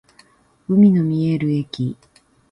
[0.67, 1.95] 海の見える駅